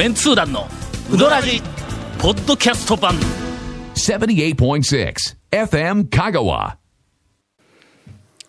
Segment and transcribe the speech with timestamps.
[0.00, 0.66] メンツー団の
[1.12, 1.60] ウドラジ
[2.18, 3.16] ポッドキャスト版
[3.94, 5.14] 78.6
[5.50, 6.76] FM Kagawa.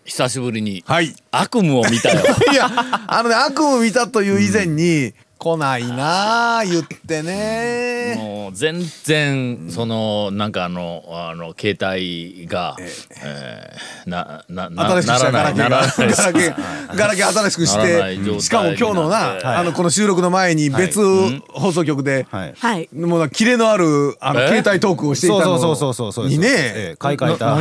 [0.06, 1.14] 久しぶりにはい。
[1.30, 2.70] 悪夢を見たよ いや、
[3.06, 5.12] あのね、悪夢見たという以前に、
[5.42, 8.14] 来ないなあ言ってね。
[8.16, 12.76] もう全然そのなんかあのあの携帯が、
[13.24, 15.82] えーななな新しくしたガラケーガラ
[16.32, 21.00] ケー、ガラケー新しくして、しかも今日のになあの、この収録の前に別
[21.50, 22.54] 放送局で、はい。
[22.58, 22.88] はい。
[22.92, 24.48] もうなキレのある、あの、え？
[24.48, 25.58] 携帯トークをしていたの。
[25.58, 26.54] そうそうそうそうそうそうですにえね
[26.92, 27.54] え、買い替えた。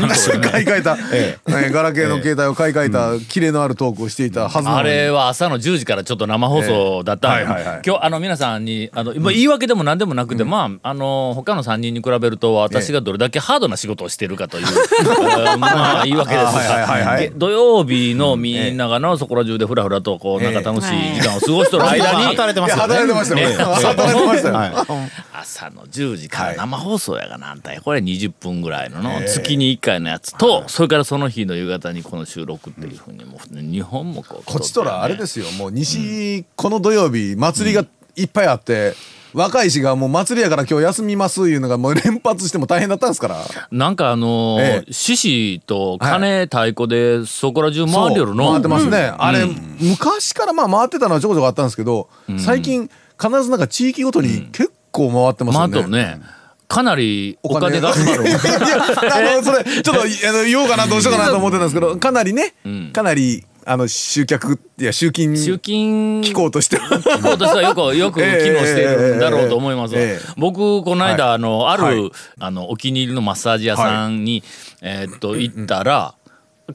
[0.50, 14.70] 買い替えた、ええーガラケーの携帯を買い替えた、キレのあるトークをしていたはずなのにあれは朝の10時からちょっと生放送だったんよええ今日あの皆さんにあの、まあ言い訳でも何でもなくて、まああの他の3人に比べると私がどれだけハードな仕事をしているかという、え
[15.56, 16.46] ーまあ言い訳です。
[16.46, 17.30] あはいはいはいはい。
[17.30, 22.94] が土曜日のみんながのそこら中でふらふらとこうなんか楽しい時間を過ごしてる間に、働いてますよね。
[22.94, 23.56] 働いてましたよ、ええ。
[23.56, 35.46] 働いてましたよ、はい朝の10時から生放送やがなんたいこれ20分ぐらいのの月に1回のやつとそれからその日の夕方にこの収録っていうふうにもう日本もこうこっちとらあれですよ。
[35.58, 38.94] もう西、この土曜日祭りがいっぱいあって、
[39.34, 43.38] 若い氏がもう祭りやから今日休みますいうのがもう連発しても大変だったんですから。
[43.72, 44.94] なんかあのーええ。
[44.94, 48.52] 獅子と鐘太鼓でそこら中回りよるの？
[48.52, 49.46] 回ってますね、あれ、
[49.80, 52.90] 昔からまあ回ってたのはちょこちょこあったんですけど、最近
[53.20, 56.22] 必ずなんか地域ごとに結構回ってますよね、回っとるね。
[56.68, 57.82] かなりお金。
[57.82, 62.54] がかかるいやあのそれちょっとあの言おうかなどうしようかなと思ってたんですけどかなりね、
[62.94, 70.00] かなりあの集客いや集金集金機構としては機構としてはよくよく 機能しているんだろうと思いますわ。
[70.02, 72.12] ええええ僕この間、あのある、はい。
[72.40, 74.44] あのお気に入りのマッサージ屋さんに、
[74.82, 76.16] えーっと行ったら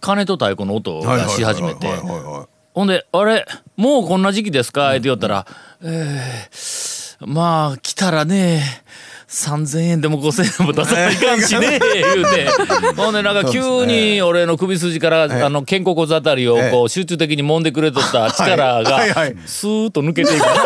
[0.00, 1.86] 鐘と太鼓の音がし始めて。
[1.86, 2.46] はいはいはいはい。
[2.74, 3.46] ほんで「あれ
[3.78, 5.46] もうこんな時期ですか?」って言ったら
[5.82, 8.62] 「えーまあ来たらね
[9.28, 11.78] 3,000円でも5,000円も出さないかんしね
[12.14, 12.48] 」言うて。
[12.96, 19.00] ほんでなんか急に俺の首筋からあの肩甲骨あたりをこう集中的に揉んでくれとった力が
[19.46, 20.44] スーッと抜けていく。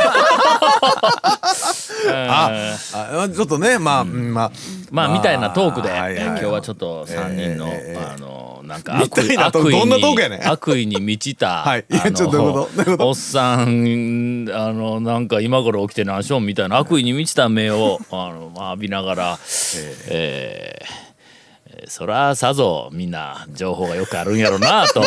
[2.13, 4.51] あえーあちょっとねまあ、うんまあ。
[4.91, 11.65] まあみたいなトークで、今日はちょっと3人の、えーあのなんかみ悪意悪意に悪意に満ちた、
[12.99, 19.39] おっさんあのなんか今頃起きて何しょんみたいな悪意に満ちた目を あの、まあ、浴びながら、
[20.09, 21.11] えーえー
[21.89, 25.03] そらさぞみんな情報がよくあるんやろな と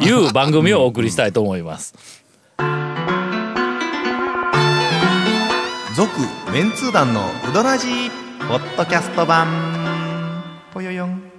[0.00, 1.94] いう番組をお送りしたいと思います。
[5.94, 6.10] 続
[6.52, 7.20] メンツー団の
[7.50, 8.10] ウドラジー
[8.48, 9.46] ポッドキャスト版。
[10.72, 11.31] ぽよよん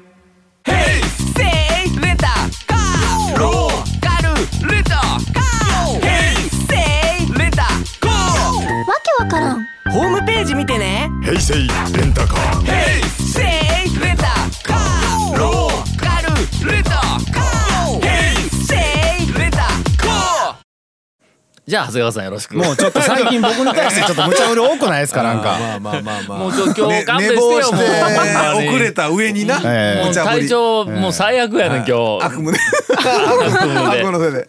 [21.74, 22.56] じゃあ長谷川さんよろしく。
[22.56, 25.58] もうちょっと最近僕に対してちょっと無茶ぶり多くないですかなんか。
[25.58, 32.26] まあまあまあまあもうちょ今日ね勘弁してよ遅れた上にな、ええもう体調もう最悪やねん今日。
[32.26, 32.60] 悪夢で。
[32.96, 33.80] 悪夢で。
[33.80, 34.48] 悪夢のせいで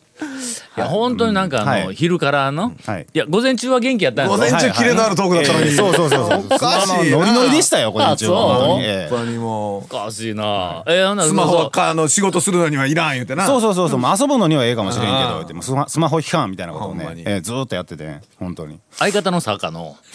[0.76, 1.94] いや本当になんかあの、はい。
[1.94, 3.06] 昼からの、はい。
[3.14, 6.44] いや午前中は元気やったん午ですよ前中キレのあるトークだったのに、そうそうそうそう。
[6.46, 8.36] おかしいノリノリでしたよ、これ中あそう？
[8.36, 9.38] 本当に。
[9.38, 9.84] もう。
[9.84, 13.46] おかしいな、えー、スマそうホかあの仕事するのにはいらん言うてな。
[13.46, 18.80] そうそうそうそう、まあ遊ぶのにはええかもしれんけど、でもスマスマホ批判みたいなことをねええずーっとやっててね、本当に。
[18.92, 19.96] 相方の坂の。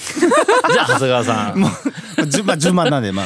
[0.74, 2.30] じゃあ長谷川さん。
[2.30, 3.26] 順番順番なんで、まあ、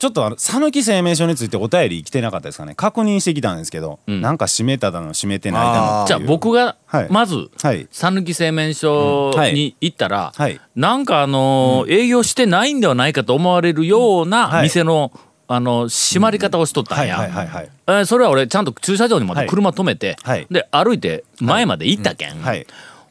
[0.00, 2.74] ちょっとあの讃岐製麺所についてお便り来てなかったですかね。
[2.74, 7.08] 確認してきたんですけど、なんか閉めただの閉めてないだのじゃあ僕がはい。
[7.10, 7.86] まずはい。
[7.92, 10.58] 讃岐製麺所に行ったら、はい。
[10.74, 14.62] なんかあのー営業してないんではないかと思われるようなはい。
[14.64, 15.12] 店の、
[15.48, 17.70] あの閉まり方をしとったんや、はいはいはいはい。
[17.88, 19.48] えーそれは俺ちゃんと駐車場にまではい。
[19.50, 20.46] 車止めて、はい。
[20.50, 22.66] で歩いて前まで行ったけん、はい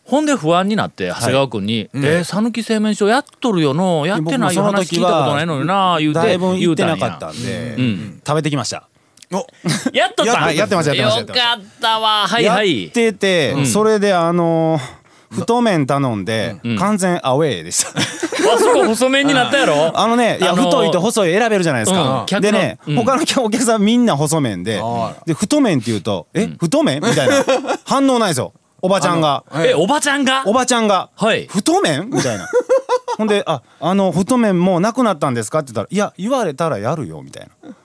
[0.10, 7.32] ほんで不安になって長谷川君に「えー讃岐製麺所やっとるよのやってないよ話聞いたことないのにな」言うて言うてなかったや。
[7.32, 8.22] んで、ん。
[8.26, 8.88] 食べてきました。
[9.32, 9.46] お。
[9.94, 10.54] やっとったや。
[10.54, 12.28] やってましたやってましたよかったわ。
[12.28, 12.84] はいはい。
[12.86, 15.00] やってて、それであのー
[15.32, 17.92] 太麺頼んで、完全アウェーでした。
[18.00, 19.92] あそこ細麺になったやろ？
[19.94, 21.98] あのね、いや、あのー太いと細い選べるじゃないですうん。
[21.98, 22.24] か。
[22.26, 22.96] 客のでね、うん。
[22.96, 27.00] 他のお客さんみんな細麺であ、で、太麺って言うと、え、太麺？
[27.04, 27.36] みたいな。
[27.86, 28.54] 反応ないですよ。
[28.82, 29.44] おばちゃんが。
[29.56, 30.44] えおばちゃんが？
[30.46, 31.10] おばちゃんが。
[31.16, 31.48] はい。
[31.48, 32.10] 太麺？
[32.10, 32.48] みたいな。
[33.18, 35.60] ほんで、あ、あの、太麺もうなくなったんですか？
[35.60, 37.76] って言ったら、いや、言われたらやるよ、みたいな。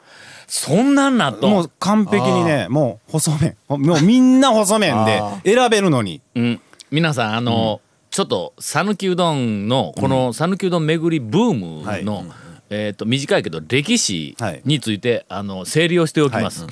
[0.46, 3.56] そんなんなっともう完璧にね、もう細麺。
[3.68, 6.20] もうみんな細麺で選べるのに。
[6.36, 6.60] うん、
[6.90, 7.80] 皆さんあの、
[8.10, 12.04] ちょっと讃岐うどんのこの讃岐うどん巡りブームはい。
[12.04, 12.24] の、
[12.70, 16.66] えー、と短いけど歴史について、あの整理をしておきます。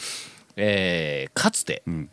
[0.54, 2.08] えーかつて、ん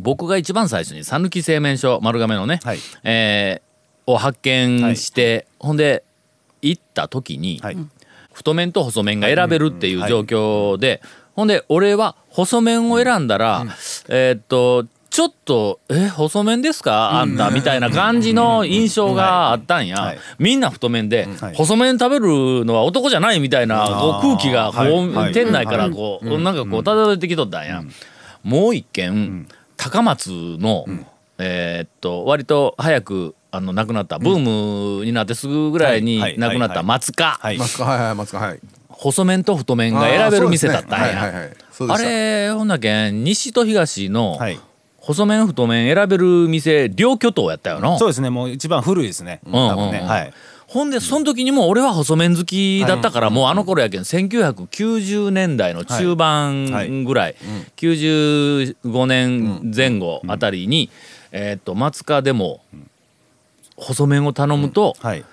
[0.00, 2.78] 僕が一番最初に讃岐製麺所丸亀のね、はい。
[3.04, 3.70] えー
[4.06, 6.02] を発見して、ほんで
[6.62, 7.76] 行った時に、はい。
[8.32, 11.00] 太麺と細麺が選べるっていう状況で、
[11.36, 13.64] ほんで俺は細麺を選んだら、
[14.08, 17.20] えーっとちょっと「え細麺ですか？
[17.20, 20.18] あんた」みたいな感じの印象があったんや、はい。
[20.38, 21.54] みんな太麺で、はい。
[21.54, 25.08] 細麺食べるのは男じゃないみたいなこう空気がこう、はい。
[25.26, 25.32] はい。
[25.32, 27.82] 店内からこう、なんかこう漂ってきとったんや、
[28.42, 29.46] もう一軒、
[29.80, 30.28] 高松
[30.58, 30.84] の、
[31.38, 37.58] えーっと割と早くあの亡くなったブームになってすぐぐらいにはい亡くなった松川、はい。
[37.58, 38.60] はいはい松川はい。
[38.88, 41.50] 細麺と太麺が選べる店だったんや。
[41.88, 44.60] あれほんだけん西と東のはい。
[44.98, 47.98] 細麺太麺選べる店両巨頭やったよな。
[47.98, 48.28] そうですね。
[48.28, 49.40] もう一番古いですね。
[49.46, 50.08] 多分ねうんうん。
[50.08, 50.32] はい
[50.70, 57.34] ほんでその時にも俺は細麺好きだったからもうあの頃やけん1990年代の中盤ぐらい
[57.76, 60.88] 95年前後あたりに
[61.32, 62.60] えーっと松川でも
[63.76, 65.24] 細麺を頼むとはい。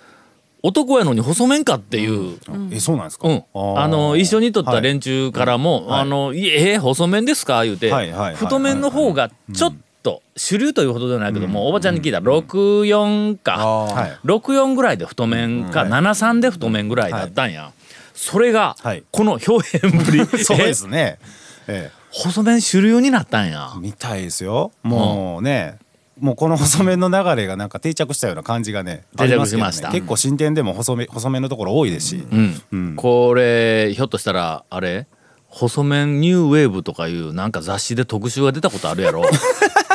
[0.63, 2.39] 男やのに細麺かっていう。
[2.71, 3.27] えそうなんですか？
[3.27, 3.77] うん、ー。
[3.79, 6.01] あの一緒に撮った連中からも「はい。
[6.01, 8.09] あのいええ細麺ですか?」言うて、はい。
[8.11, 8.19] はい。
[8.19, 8.35] はい。
[8.35, 9.73] 太麺の方がちょっ
[10.07, 12.19] と主流というほどではないけども、おばちゃんに聞いた。
[12.19, 13.93] ら64か、あー。
[13.93, 14.17] はい。
[14.25, 17.71] 64ぐらいで太麺か、73で太麺ぐらいだったんや、
[18.13, 19.03] それが、はい。
[19.11, 20.25] この表現ぶり。
[20.43, 21.19] そうですね。
[21.67, 21.97] ええ。
[22.11, 23.71] 細麺主流になったんや。
[23.79, 24.71] みたいですよ。
[24.81, 25.77] もうね
[26.19, 29.91] もうこの細麺の流れがなんか定着したような感じがね定着しました。
[29.91, 32.61] 結構新店でも細め細麺のところ多いですし、うん。
[32.71, 32.95] うん。
[32.95, 35.05] これひょっとしたらあれ？
[35.49, 39.23] 細麺ニューウェーブとかいうなんか雑誌で特集が出たことあるやろ？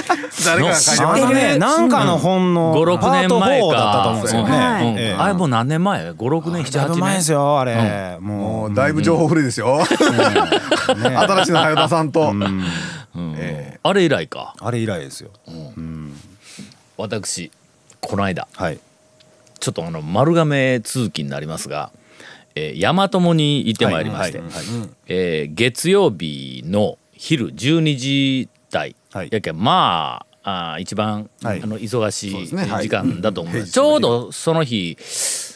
[0.44, 4.86] 誰かが書いてあましたねのねなんかの本の5 6パート年前か4だったと思うんですよね、はい。
[4.86, 5.12] うんええ。
[5.14, 8.72] あれもう何年前？56年だいぶ78年前ですよあれ、ももう。
[8.72, 9.80] うだいぶ情報古いですよ。
[9.86, 12.32] 新しいの早田さんと。
[13.36, 14.54] えあれ以来か。
[14.60, 15.30] あれ以来ですよ。
[16.96, 17.50] 私
[18.00, 18.46] この間。
[18.54, 18.78] はい。
[19.60, 21.92] ちょっとあの丸亀通勤になりますが、
[22.54, 24.62] えー、大和に行ってまいりまして、はいはい
[25.06, 29.28] えー月曜日の昼12時台、はい。
[29.30, 31.62] やけんまああー一番、はい。
[31.62, 34.96] あの忙しい時間だと思う、平日ちょうどその日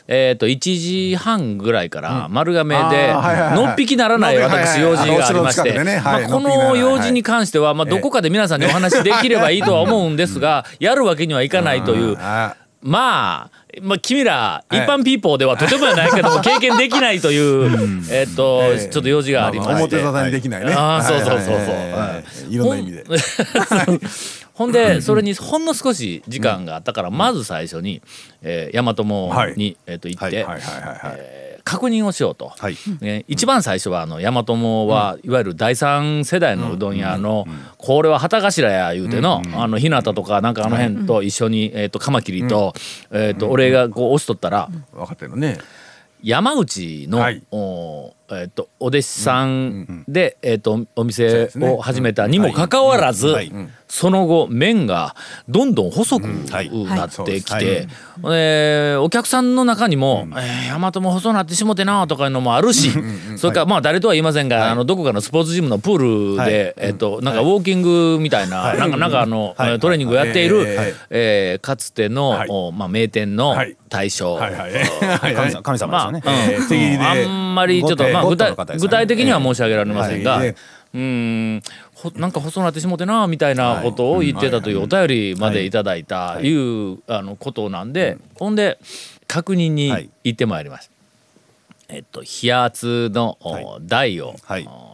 [0.09, 12.57] えー、と1時半ぐらいから丸亀でのっぴきならない私用事がありましてまあこの用事に関してはまあどこかで皆さんにお話できればいいとは思うんですがやるわけにはいかないというあ
[12.87, 13.51] まあ、
[13.83, 18.89] まあ、君ら一般ピーポーではとてもやないけども経験できないという、えっと、ええ。
[18.89, 19.75] ちょっと用事がありまして。
[19.75, 20.73] 表沙汰にできないね。
[20.73, 21.57] あーそうそうそうそう。
[21.57, 23.05] はいろんな意味で。
[24.55, 28.03] ほん でそれにほんの少し時間があったからまず最初に、
[28.43, 31.17] えー、大和もに、えー、と行って、はいはいはいはい。
[31.19, 32.53] えー確認をしようと。
[32.57, 32.77] はい。
[33.01, 37.45] ね、一番最初はあの大和もは、いわゆる第三世代のうどん屋の、
[37.77, 42.73] これは旗頭や言うての、あの日向とかなんかあの辺と一緒に、えー、とカマキリと,、
[43.11, 45.59] えー、と俺がこう押しとったら、分かってるのね。
[46.23, 47.43] 山口の、はい。
[47.51, 53.53] おえー、とお弟子さんで、えー、とお店を始めたにもかかわらず、はい。
[53.89, 55.15] その後麺が
[55.49, 56.71] どんどん細くはい。
[56.87, 57.65] なってきはい。
[57.65, 57.89] て、
[58.25, 62.91] えーお客さんの中にも「えー大和も細なってしもてな」とかいうのもあるし
[63.37, 66.53] それからまあ誰とは言いませんが、あのどこかのスポーツジムのプールで、はい。
[66.79, 69.79] えー、となんかウォーキングみたいな、なんかなんかあの、はい。
[69.79, 70.95] トレーニングをやっている、はい。
[71.11, 73.77] えーかつての、まあ、名店のはい。
[73.89, 74.37] 大将、
[75.63, 76.21] 神様で
[76.61, 77.55] すよね、あん。
[77.55, 80.41] まりちょっと、まあ、ゴ具体具体的には申し上げられませんが、
[80.95, 81.63] うん
[81.95, 88.79] ほなんか細なってしもてなみたいなことを言ってたというお便りまでいただいたいうあのことなんで、ほんで
[89.27, 90.97] 確認にはい行ってまいりました。
[91.89, 93.39] えっと、冷圧の、
[93.83, 94.35] 台を、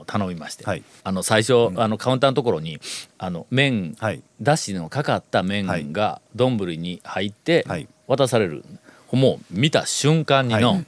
[0.07, 0.83] 頼みまして、はい。
[1.05, 2.81] あの最初、あのカウンターのところに
[3.17, 4.23] あの麺、はい。
[4.43, 7.88] だしのかかった麺が丼に入ってはい。
[8.07, 8.62] 渡される、
[9.11, 10.87] もう見た瞬間にの、はい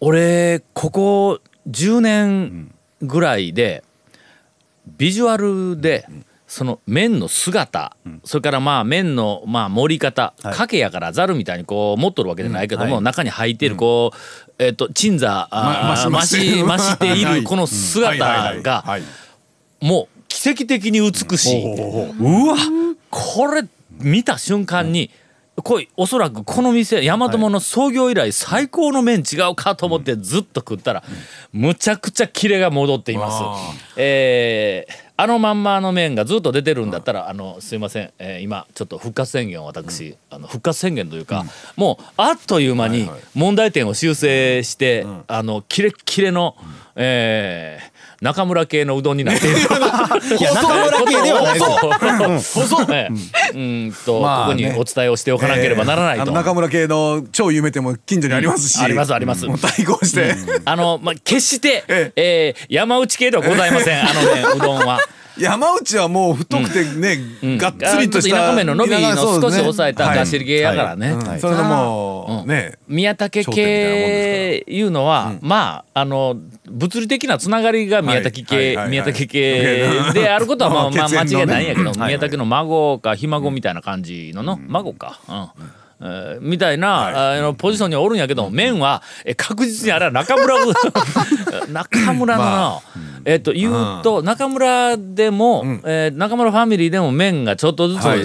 [0.00, 3.82] 俺ここ10年ぐらいで
[4.86, 6.06] ビジュアルで
[6.46, 10.54] その麺の姿、それからまあ麺のまあ盛り方、はい。
[10.54, 13.02] かけやからざるみたいにこう持っとるわけじゃないけども、うんはい。
[13.02, 16.98] 中に入っているこう、えっと鎮座ま増し増し。
[16.98, 19.02] ているこの姿がはい。
[19.80, 21.74] もう奇跡的に美しい。
[21.74, 22.56] うわ。
[23.10, 23.62] これ
[23.98, 25.10] 見た瞬間に、
[25.64, 31.02] こいおそらくこの店大和もの創業以来最高の麺違うかと思ってずっと食ったら、
[31.52, 33.42] むちゃくちゃキレが戻っています。
[33.96, 41.44] えーあのまんまの麺がずっと出てるんだったら、あのすいません、えー今ちょっと復活宣言を私、あの復活宣言というか、
[41.76, 46.56] もうあっという間に問題点を修正して、あのキレッキレの、
[46.96, 47.93] えー
[48.24, 49.58] 中村系のうどんになっている。
[49.60, 52.86] いや中村系ではないです細。
[52.86, 53.92] ね、うーん。
[53.92, 56.32] と、ここにお伝えをしておかなければならないと。
[56.32, 59.46] 中村系の超有名店も近所にありますし、ありますあります。
[59.60, 62.12] 対抗して、あの、まあ、決して、え。
[62.16, 65.00] えー山内系ではございません、あのね、うどんは。
[65.38, 67.58] 山内はもう太くてね、うん。
[67.58, 71.10] がっつりとした田舎麺の伸びの少し抑えたがっしり系やからね。
[71.10, 71.40] うん。
[71.40, 72.78] それのもう、ね。
[72.86, 76.36] 宮武系いうのは、まああの
[76.70, 78.66] 物理的なつながりが宮武系、はい。
[78.66, 78.76] はい。
[78.76, 78.90] はいはい。
[78.90, 82.08] 宮武系であることは まあ、まあ、間違いないんやけど、はいはい。
[82.08, 85.20] 宮武の孫かひ孫みたいな感じのの、孫か。
[85.28, 85.34] うん。
[86.00, 90.72] えーみたいな、あのポジションにおるんやけど、麺はえ確実にあれは中村う
[91.72, 92.80] 中村のな、ま
[93.26, 98.20] えっと言うと、中村でも、えー中村ファミリーでも麺がちょっとずつ違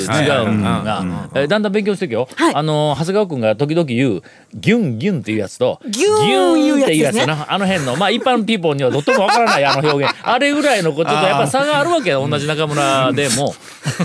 [0.46, 1.04] うんが、
[1.36, 2.28] えーだんだん勉強していくよ。
[2.36, 2.56] はい。
[2.56, 4.22] あの長谷川君が時々言う
[4.54, 7.46] ギュンギュンっていうやつとギュンっていうやつやな。
[7.50, 10.14] あの辺のまあ一般ピーポーにはとってもわからない あの表現。
[10.24, 13.54] あれぐらいのこととやっぱ差があるわけよ同じ中村でも。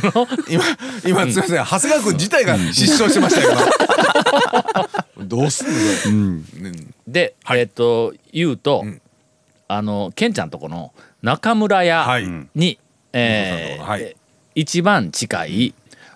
[0.48, 0.64] 今
[1.06, 1.56] 今すみません。
[1.64, 3.52] 長谷川君自体が失笑してましたよ
[5.16, 5.64] 今 どうす
[6.10, 6.42] んの？
[6.42, 8.84] これ、ねで、えっと言うと、
[9.68, 10.92] あのケンちゃんとこの
[11.22, 12.26] 中村屋はい。
[12.54, 12.78] に、
[13.12, 14.16] えーはい。
[14.54, 15.74] 一番近い。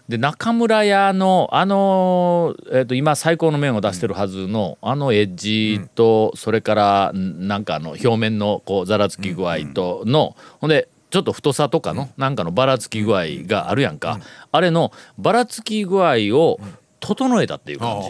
[0.08, 14.18] で中村屋のあの、えー、と今最高の麺を出してるはずの、あのエッジと、それからんなんかあの表面のこうざらつき具合との、ほんでちょっと太さとかの、なんかのばらつき具合があるやんか、
[14.50, 16.58] あれのばらつき具合を
[17.00, 18.08] 整えたっていう感じ。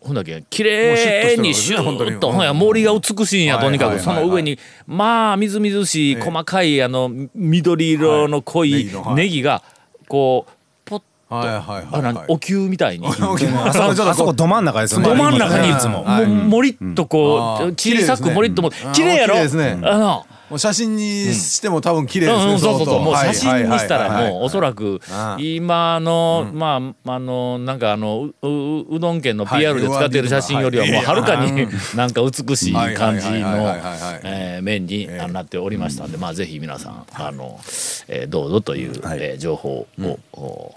[0.00, 3.88] ほんだけ綺麗にシュもうシュッとほんや森が美しいんやはいとにかく。
[3.88, 4.22] はいはいはい。
[4.22, 9.14] その上にまあみずみずしい細かいあの緑色の濃いはい。
[9.14, 9.62] ネギが
[10.08, 10.52] こう
[10.84, 13.06] ポッはいはいはいあ何お灸みたいに。
[13.10, 15.08] あそこど真ん中ですよね。
[15.08, 16.04] ど真ん中にいつも。
[16.04, 16.26] はい。
[16.26, 17.72] もうもりっとこうあー。
[17.72, 23.00] 小さくもりっとも綺麗やろあー綺麗ですねあのもう写真にしても多分綺麗ですね、うんうん、そうそうそう。
[23.02, 25.00] もう写真にしたらもうおそらく
[25.38, 37.60] 今のまああのなんかあのうううどん県の PR で使っている写真よりはもうはるかになんか美しい感じの面にええなっておりましたんでまあぜひ皆さんあの
[38.08, 40.74] えーどうぞというえー情報をお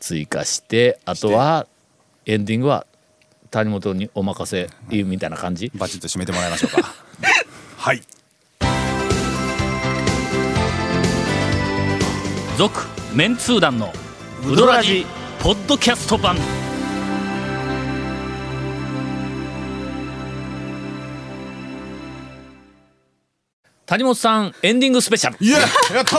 [0.00, 1.66] 追加してあとは
[2.26, 2.86] エンディングは
[3.50, 5.70] 谷本にお任せみたいな感じ。
[5.74, 6.94] バチッと締めてもらいましょうか。
[7.78, 8.02] はい
[12.56, 13.92] 続メンツー団の
[14.50, 15.04] ウドラジ
[15.40, 16.36] ポッドキャスト版。
[23.84, 25.36] 谷本さんエンディングスペシャル。
[25.38, 26.16] いややった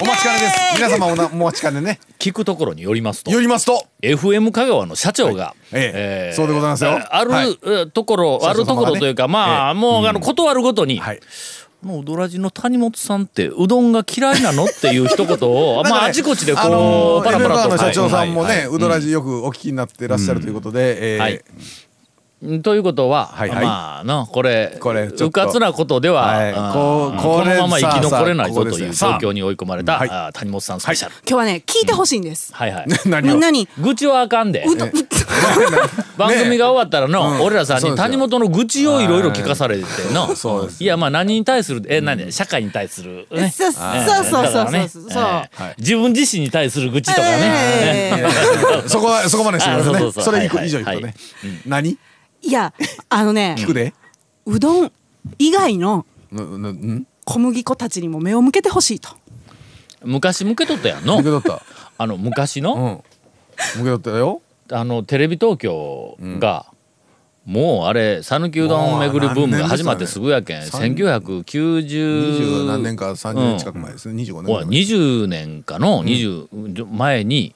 [0.00, 0.60] お待ちかねです。
[0.76, 1.98] 皆様おなお待ちかねね。
[2.20, 3.84] 聞くところによりますとよりますと。
[4.02, 7.00] FM 香川の社長が、ええそうでございますよ。
[7.10, 11.18] ある、ところ、あるところというかまあ、もうあの断るごとに、はい。
[11.18, 11.24] こ
[11.84, 21.20] のうどらじの谷本さんってうどんが嫌いなのっていう一言を、 まああちこちでこう、あのーパラパラとの社長さんもはいね、うどらじよくお聞きになってらっしゃるということで、えー。
[21.20, 21.42] はい。
[22.62, 23.64] ということは、はいはい。
[23.64, 26.52] まあのこれこれうかつなことでは、はい。
[26.52, 32.86] こうこのまま生き残れないぞという状況に追い込まれた、はい谷本さんスペシャル、今日はね聞いてほしいんです、はいはい。
[33.22, 34.64] みんなに愚痴はあかんで。
[34.66, 34.90] うどん
[36.16, 37.40] 番組が終わったらの、うん。
[37.42, 40.34] 俺らさんに谷本の愚痴をいろいろ聞かされての。
[40.36, 42.26] そうですいやまあ何に対するえ何？
[42.26, 43.50] で社会に対する、ね。
[43.50, 45.10] そうえーそうそうそうそう。
[45.10, 50.24] そうえー自分自身に対する愚痴とかね、えーそこはそこまでしてくださいそうそうそう。
[50.24, 51.02] それ以上いくとね。
[51.02, 51.14] はい
[51.66, 51.98] 何？
[52.42, 52.72] いや
[53.08, 53.94] あのね聞くで。
[54.46, 54.92] うどん
[55.38, 56.04] 以外の
[57.24, 59.10] 小麦粉たちにも目を向けてほしいと。
[60.04, 61.14] 昔向けとったやんの。
[61.18, 61.62] 受け取った。
[61.98, 62.92] あの昔の、うん。
[62.94, 66.66] 受け取ったよあのテレビ東京が、
[67.44, 74.60] もうあれ讃岐うどん巡りブームが始まってすぐやけん、もう何1990 20何年か30年近く前ですね25年ぐおい。
[74.60, 77.54] らい20年かの20前に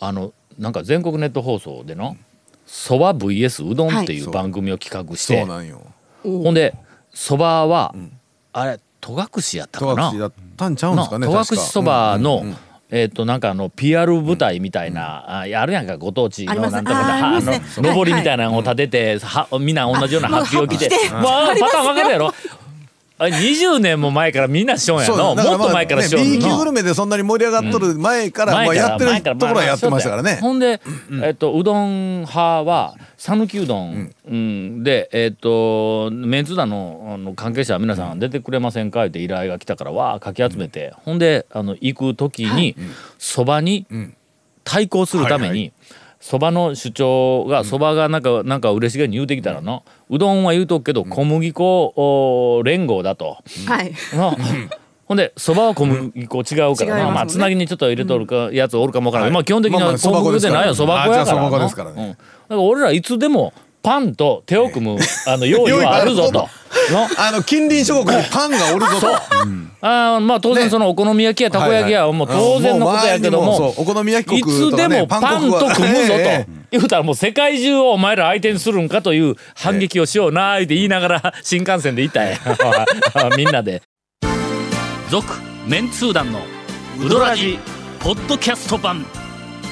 [0.00, 2.16] あのなんか全国ネット放送での
[2.66, 5.80] 「そば VS うどん」っていはいう番組を企画して、そうなんよ。
[6.24, 6.74] ほんで
[7.14, 7.94] そばは、
[8.52, 10.10] あれ戸隠やったかな？
[10.10, 12.56] 戸隠だったんちゃうんですかねの戸隠そばの、うんうんうん
[12.90, 17.12] えっ、となんかあの PR 舞台みたいな、ああるやんかご当地のなんとかで。
[17.12, 20.90] あの上りみたいなのを立てて、はみんな同じような発表着て。
[21.10, 21.66] あもう発表着てますよ。
[21.66, 22.34] パターン分かるやろ
[23.20, 25.34] あれ20年も前からみんなしよんやの？
[25.34, 30.38] もっと前からしよんね B 級グのルメでそんなに盛り上がっとる前から、前からもうやって前からるところはやってましたからね。
[30.40, 30.80] ほんで、
[31.22, 34.82] えっと、うどん派は讃岐うどん、うん。
[34.82, 39.04] で、えっと、メンツー団のあの関係者皆さん出てくれませんか？
[39.04, 42.74] って依頼が来たからわあかき集めて、ほんであの行く時に
[43.18, 43.86] そば、に
[44.64, 45.74] 対抗するために。
[46.20, 53.38] そばの主張がそばがなんかなんか嬉しげに言うてきたらの、うどんは言うとくけど小麦粉お連合だと。
[53.66, 53.92] はい。
[54.14, 54.36] な
[55.06, 57.10] ほんでそばは小麦粉違うからな、ね。
[57.10, 62.16] まあつなぎにちょっと入れとるか、やつおるかもわからない、まあ基本的には小麦粉でないよそそばば粉やからだか
[62.48, 66.32] ら俺らいつでもパンと手を組むあの用意はあるぞと。
[66.32, 66.48] の？
[67.18, 69.08] あの近隣諸国にパンがおるぞと。
[69.82, 76.20] あーまあ当然そのお好み焼きやたこ焼きやもう当然のことやけどもお好み焼きいつでもパンと組むぞと。
[76.20, 76.60] ええ。
[76.72, 82.38] 言うたらもう世界中をお前ら相手にするんかという反撃をしようなーって言いながら新幹線で行ったんや。
[83.36, 83.82] みんなで。
[85.10, 85.26] 続
[85.66, 86.40] メンツー団の
[87.04, 87.58] ウドラジ
[87.98, 89.04] ポッドキャスト版